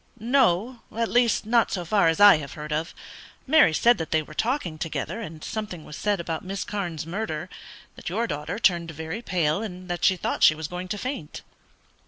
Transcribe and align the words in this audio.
"No; 0.19 0.79
at 0.97 1.09
least 1.11 1.45
not 1.45 1.69
so 1.71 1.85
far 1.85 2.07
as 2.07 2.19
I 2.19 2.37
have 2.37 2.53
heard 2.53 2.73
of. 2.73 2.95
Mary 3.45 3.71
said 3.71 3.99
that 3.99 4.09
they 4.09 4.23
were 4.23 4.33
talking 4.33 4.79
together, 4.79 5.21
and 5.21 5.43
something 5.43 5.85
was 5.85 5.95
said 5.95 6.19
about 6.19 6.43
Miss 6.43 6.63
Carne's 6.63 7.05
murder; 7.05 7.51
that 7.95 8.09
your 8.09 8.25
daughter 8.25 8.57
turned 8.57 8.89
very 8.89 9.21
pale, 9.21 9.61
and 9.61 9.87
that 9.91 10.03
she 10.03 10.17
thought 10.17 10.41
she 10.41 10.55
was 10.55 10.67
going 10.67 10.87
to 10.87 10.97
faint." 10.97 11.43